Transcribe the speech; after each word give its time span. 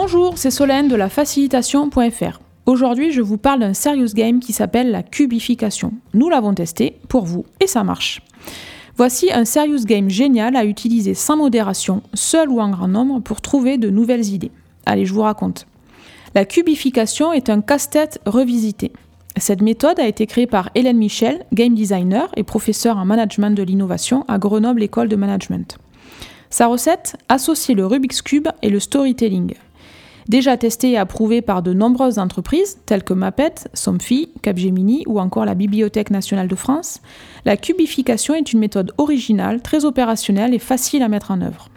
Bonjour, 0.00 0.38
c'est 0.38 0.52
Solène 0.52 0.86
de 0.86 0.94
la 0.94 1.08
facilitation.fr. 1.08 2.38
Aujourd'hui, 2.66 3.10
je 3.10 3.20
vous 3.20 3.36
parle 3.36 3.58
d'un 3.58 3.74
serious 3.74 4.14
game 4.14 4.38
qui 4.38 4.52
s'appelle 4.52 4.92
la 4.92 5.02
cubification. 5.02 5.92
Nous 6.14 6.28
l'avons 6.28 6.54
testé 6.54 7.00
pour 7.08 7.24
vous 7.24 7.46
et 7.58 7.66
ça 7.66 7.82
marche. 7.82 8.22
Voici 8.96 9.32
un 9.32 9.44
serious 9.44 9.82
game 9.84 10.08
génial 10.08 10.54
à 10.54 10.64
utiliser 10.64 11.14
sans 11.14 11.36
modération, 11.36 12.04
seul 12.14 12.48
ou 12.48 12.60
en 12.60 12.70
grand 12.70 12.86
nombre, 12.86 13.18
pour 13.18 13.40
trouver 13.40 13.76
de 13.76 13.90
nouvelles 13.90 14.26
idées. 14.26 14.52
Allez, 14.86 15.04
je 15.04 15.12
vous 15.12 15.22
raconte. 15.22 15.66
La 16.32 16.44
cubification 16.44 17.32
est 17.32 17.50
un 17.50 17.60
casse-tête 17.60 18.20
revisité. 18.24 18.92
Cette 19.36 19.62
méthode 19.62 19.98
a 19.98 20.06
été 20.06 20.26
créée 20.26 20.46
par 20.46 20.70
Hélène 20.76 20.98
Michel, 20.98 21.44
game 21.52 21.74
designer 21.74 22.30
et 22.36 22.44
professeur 22.44 22.98
en 22.98 23.04
management 23.04 23.50
de 23.50 23.64
l'innovation 23.64 24.24
à 24.28 24.38
Grenoble 24.38 24.84
École 24.84 25.08
de 25.08 25.16
Management. 25.16 25.76
Sa 26.50 26.68
recette 26.68 27.16
Associer 27.28 27.74
le 27.74 27.84
Rubik's 27.84 28.22
Cube 28.22 28.48
et 28.62 28.70
le 28.70 28.78
storytelling. 28.78 29.54
Déjà 30.28 30.58
testé 30.58 30.90
et 30.90 30.98
approuvé 30.98 31.40
par 31.40 31.62
de 31.62 31.72
nombreuses 31.72 32.18
entreprises 32.18 32.78
telles 32.84 33.02
que 33.02 33.14
Mapet, 33.14 33.54
Somfy, 33.72 34.28
Capgemini 34.42 35.04
ou 35.06 35.20
encore 35.20 35.46
la 35.46 35.54
Bibliothèque 35.54 36.10
nationale 36.10 36.48
de 36.48 36.54
France, 36.54 37.00
la 37.46 37.56
cubification 37.56 38.34
est 38.34 38.52
une 38.52 38.58
méthode 38.58 38.92
originale, 38.98 39.62
très 39.62 39.86
opérationnelle 39.86 40.52
et 40.52 40.58
facile 40.58 41.02
à 41.02 41.08
mettre 41.08 41.30
en 41.30 41.40
œuvre. 41.40 41.70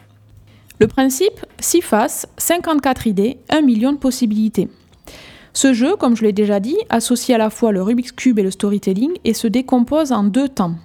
Le 0.80 0.88
principe 0.88 1.46
6 1.60 1.82
faces, 1.82 2.28
54 2.38 3.08
idées, 3.08 3.38
1 3.50 3.62
million 3.62 3.94
de 3.94 3.98
possibilités. 3.98 4.68
Ce 5.54 5.74
jeu, 5.74 5.96
comme 5.96 6.18
je 6.18 6.24
l'ai 6.24 6.34
déjà 6.34 6.60
dit, 6.60 6.78
associe 6.90 7.36
à 7.36 7.38
la 7.38 7.50
fois 7.50 7.72
le 7.72 7.82
Rubik's 7.82 8.12
Cube 8.12 8.40
et 8.40 8.44
le 8.44 8.52
storytelling 8.52 9.12
et 9.24 9.34
se 9.34 9.48
décompose 9.48 10.12
en 10.12 10.24
deux 10.24 10.50
temps. 10.50 10.76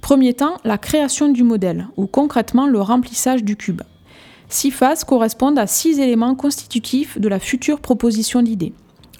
Premier 0.00 0.34
temps, 0.34 0.56
la 0.64 0.78
création 0.78 1.28
du 1.28 1.42
modèle, 1.44 1.88
ou 1.96 2.06
concrètement 2.06 2.66
le 2.66 2.80
remplissage 2.80 3.42
du 3.42 3.56
cube. 3.56 3.82
Six 4.52 4.70
phases 4.70 5.04
correspondent 5.04 5.58
à 5.58 5.66
six 5.66 5.98
éléments 5.98 6.34
constitutifs 6.34 7.18
de 7.18 7.26
la 7.26 7.38
future 7.38 7.80
proposition 7.80 8.42
d'idée. 8.42 8.74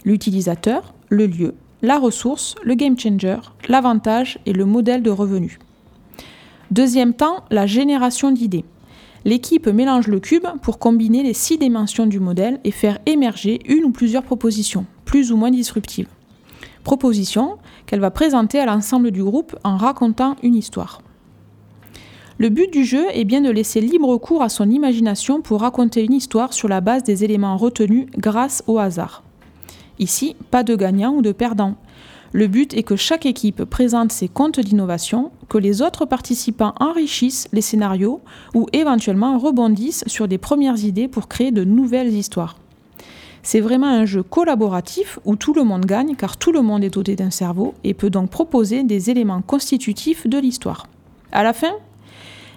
L'utilisateur, 0.05 0.93
le 1.09 1.27
lieu, 1.27 1.55
la 1.81 1.99
ressource, 1.99 2.55
le 2.63 2.75
game 2.75 2.99
changer, 2.99 3.39
l'avantage 3.67 4.39
et 4.45 4.53
le 4.53 4.67
modèle 4.67 5.03
de 5.03 5.09
revenu. 5.09 5.59
Deuxième 6.71 7.15
temps, 7.15 7.45
la 7.51 7.65
génération 7.65 8.31
d'idées. 8.31 8.67
L'équipe 9.25 9.69
mélange 9.69 10.07
le 10.07 10.21
cube 10.21 10.47
pour 10.61 10.79
combiner 10.79 11.23
les 11.23 11.33
six 11.33 11.57
dimensions 11.57 12.07
du 12.07 12.21
modèle 12.21 12.61
et 12.65 12.71
faire 12.71 12.99
émerger 13.07 13.61
une 13.65 13.85
ou 13.85 13.91
plusieurs 13.91 14.25
propositions, 14.25 14.85
plus 15.07 15.33
ou 15.33 15.39
moins 15.39 15.51
disruptives. 15.51 16.09
Propositions 16.85 17.57
qu'elle 17.87 18.01
va 18.01 18.11
présenter 18.11 18.59
à 18.59 18.67
l'ensemble 18.67 19.11
du 19.11 19.25
groupe 19.25 19.57
en 19.65 19.79
racontant 19.79 20.37
une 20.43 20.57
histoire. 20.57 21.01
Le 22.43 22.49
but 22.49 22.73
du 22.73 22.85
jeu 22.85 23.05
est 23.13 23.23
bien 23.23 23.41
de 23.41 23.51
laisser 23.51 23.81
libre 23.81 24.17
cours 24.17 24.43
à 24.43 24.49
son 24.49 24.69
imagination 24.69 25.43
pour 25.43 25.61
raconter 25.61 26.03
une 26.03 26.13
histoire 26.13 26.53
sur 26.53 26.67
la 26.67 26.81
base 26.81 27.05
des 27.05 27.23
éléments 27.23 27.57
retenus 27.57 28.07
grâce 28.19 28.65
au 28.67 28.81
hasard. 28.81 29.23
Ici, 30.01 30.35
pas 30.51 30.65
de 30.65 30.75
gagnant 30.75 31.15
ou 31.15 31.23
de 31.23 31.31
perdant. 31.31 31.77
Le 32.33 32.49
but 32.49 32.75
est 32.75 32.83
que 32.83 32.97
chaque 32.97 33.27
équipe 33.27 33.63
présente 33.63 34.11
ses 34.11 34.27
comptes 34.27 34.59
d'innovation, 34.59 35.31
que 35.49 35.57
les 35.57 35.83
autres 35.83 36.05
participants 36.05 36.75
enrichissent 36.81 37.47
les 37.53 37.61
scénarios 37.61 38.21
ou 38.57 38.67
éventuellement 38.73 39.39
rebondissent 39.39 40.03
sur 40.09 40.27
des 40.27 40.39
premières 40.39 40.83
idées 40.83 41.07
pour 41.07 41.29
créer 41.29 41.53
de 41.53 41.63
nouvelles 41.63 42.13
histoires. 42.13 42.57
C'est 43.45 43.61
vraiment 43.61 43.87
un 43.87 44.05
jeu 44.05 44.25
collaboratif 44.25 45.21
où 45.25 45.37
tout 45.37 45.55
le 45.55 45.63
monde 45.63 45.87
gagne 45.87 46.17
car 46.17 46.37
tout 46.37 46.51
le 46.51 46.63
monde 46.63 46.83
est 46.83 46.91
doté 46.91 47.15
d'un 47.15 47.31
cerveau 47.31 47.75
et 47.85 47.95
peut 47.95 48.11
donc 48.11 48.31
proposer 48.31 48.83
des 48.83 49.11
éléments 49.11 49.43
constitutifs 49.43 50.27
de 50.27 50.39
l'histoire. 50.39 50.89
À 51.31 51.45
la 51.45 51.53
fin, 51.53 51.75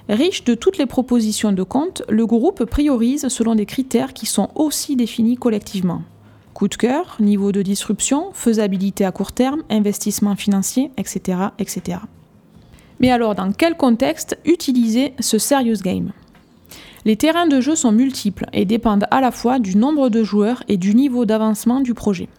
riche 0.10 0.44
de 0.44 0.54
toutes 0.54 0.78
les 0.78 0.86
propositions 0.86 1.52
de 1.52 1.64
compte, 1.64 2.04
le 2.10 2.26
groupe 2.26 2.66
priorise 2.66 3.28
selon 3.28 3.56
des 3.56 3.66
critères 3.66 4.14
qui 4.14 4.26
sont 4.26 4.50
aussi 4.56 4.96
définis 4.96 5.38
collectivement. 5.38 6.04
Coup 6.54 6.68
de 6.68 6.76
cœur, 6.76 7.18
niveau 7.20 7.52
de 7.52 7.62
disruption, 7.62 8.30
faisabilité 8.34 9.04
à 9.04 9.12
court 9.12 9.34
terme, 9.34 9.64
investissement 9.70 10.36
financier, 10.36 10.92
etc. 10.98 11.40
etc. 11.60 12.00
Mais 13.00 13.12
alors, 13.12 13.36
dans 13.36 13.52
quel 13.52 13.76
contexte 13.76 14.38
utiliser 14.46 15.14
ce 15.20 15.38
serious 15.38 15.82
game? 15.84 16.12
Les 17.04 17.18
terrains 17.18 17.48
de 17.48 17.60
jeu 17.60 17.76
sont 17.76 17.92
multiples 17.92 18.46
et 18.54 18.66
dépendent 18.66 19.06
à 19.12 19.22
la 19.22 19.32
fois 19.32 19.60
du 19.60 19.76
nombre 19.76 20.10
de 20.10 20.24
joueurs 20.24 20.64
et 20.68 20.78
du 20.78 20.96
niveau 20.96 21.26
d'avancement 21.26 21.82
du 21.82 21.94
projet. 21.94 22.30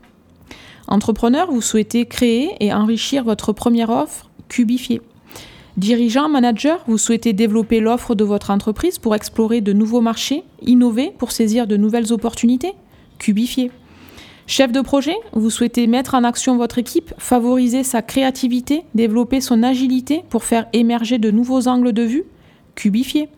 Entrepreneur, 0.88 1.50
vous 1.50 1.60
souhaitez 1.60 2.06
créer 2.06 2.50
et 2.60 2.72
enrichir 2.72 3.22
votre 3.22 3.52
première 3.52 3.90
offre, 3.90 4.30
cubifier. 4.48 5.02
Dirigeant, 5.76 6.30
manager, 6.30 6.82
vous 6.86 6.96
souhaitez 6.96 7.34
développer 7.34 7.80
l'offre 7.80 8.14
de 8.14 8.24
votre 8.24 8.50
entreprise 8.50 8.98
pour 8.98 9.14
explorer 9.14 9.60
de 9.60 9.74
nouveaux 9.74 10.00
marchés, 10.00 10.42
innover 10.62 11.12
pour 11.18 11.32
saisir 11.32 11.66
de 11.66 11.76
nouvelles 11.76 12.14
opportunités, 12.14 12.72
cubifier. 13.18 13.70
Chef 14.46 14.72
de 14.72 14.80
projet, 14.80 15.16
vous 15.34 15.50
souhaitez 15.50 15.86
mettre 15.86 16.14
en 16.14 16.24
action 16.24 16.56
votre 16.56 16.78
équipe, 16.78 17.12
favoriser 17.18 17.82
sa 17.82 18.00
créativité, 18.00 18.84
développer 18.94 19.42
son 19.42 19.62
agilité 19.62 20.22
pour 20.30 20.44
faire 20.44 20.66
émerger 20.72 21.18
de 21.18 21.30
nouveaux 21.30 21.68
angles 21.68 21.92
de 21.92 22.02
vue, 22.02 22.24
cubifier. 22.74 23.28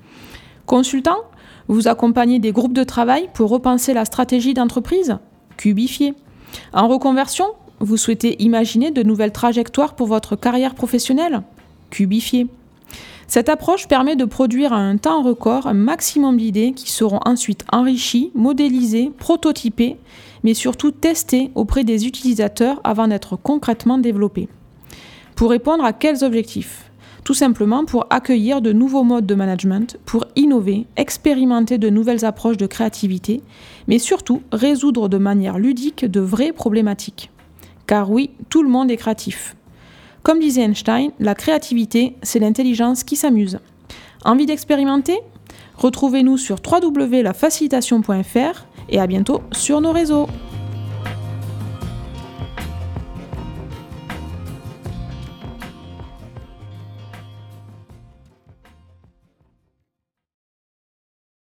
Consultant, 0.64 1.18
vous 1.66 1.88
accompagnez 1.88 2.38
des 2.38 2.52
groupes 2.52 2.72
de 2.72 2.84
travail 2.84 3.28
pour 3.34 3.50
repenser 3.50 3.94
la 3.94 4.04
stratégie 4.04 4.54
d'entreprise, 4.54 5.18
cubifier. 5.56 6.14
En 6.72 6.86
reconversion, 6.86 7.46
vous 7.80 7.96
souhaitez 7.96 8.40
imaginer 8.42 8.92
de 8.92 9.02
nouvelles 9.02 9.32
trajectoires 9.32 9.96
pour 9.96 10.06
votre 10.06 10.36
carrière 10.36 10.76
professionnelle, 10.76 11.42
cubifier. 11.90 12.46
Cette 13.26 13.50
approche 13.50 13.88
permet 13.88 14.16
de 14.16 14.24
produire 14.24 14.72
à 14.72 14.78
un 14.78 14.96
temps 14.96 15.22
record 15.22 15.66
un 15.66 15.74
maximum 15.74 16.38
d'idées 16.38 16.72
qui 16.72 16.90
seront 16.90 17.20
ensuite 17.26 17.64
enrichies, 17.70 18.30
modélisées, 18.34 19.12
prototypées 19.18 19.98
mais 20.42 20.54
surtout 20.54 20.90
tester 20.90 21.50
auprès 21.54 21.84
des 21.84 22.06
utilisateurs 22.06 22.80
avant 22.84 23.08
d'être 23.08 23.36
concrètement 23.36 23.98
développés. 23.98 24.48
Pour 25.34 25.50
répondre 25.50 25.84
à 25.84 25.92
quels 25.92 26.24
objectifs? 26.24 26.90
Tout 27.24 27.34
simplement 27.34 27.84
pour 27.84 28.06
accueillir 28.10 28.62
de 28.62 28.72
nouveaux 28.72 29.04
modes 29.04 29.26
de 29.26 29.34
management, 29.34 29.98
pour 30.06 30.24
innover, 30.34 30.86
expérimenter 30.96 31.76
de 31.76 31.90
nouvelles 31.90 32.24
approches 32.24 32.56
de 32.56 32.66
créativité, 32.66 33.42
mais 33.86 33.98
surtout 33.98 34.42
résoudre 34.50 35.08
de 35.08 35.18
manière 35.18 35.58
ludique 35.58 36.06
de 36.06 36.20
vraies 36.20 36.52
problématiques. 36.52 37.30
Car 37.86 38.10
oui, 38.10 38.30
tout 38.48 38.62
le 38.62 38.70
monde 38.70 38.90
est 38.90 38.96
créatif. 38.96 39.56
Comme 40.22 40.40
disait 40.40 40.62
Einstein, 40.62 41.10
la 41.20 41.34
créativité, 41.34 42.16
c'est 42.22 42.38
l'intelligence 42.38 43.04
qui 43.04 43.16
s'amuse. 43.16 43.58
Envie 44.24 44.46
d'expérimenter? 44.46 45.18
Retrouvez-nous 45.76 46.38
sur 46.38 46.56
www.lafacilitation.fr 46.64 48.66
et 48.88 49.00
à 49.00 49.06
bientôt 49.06 49.42
sur 49.52 49.80
nos 49.80 49.92
réseaux. 49.92 50.26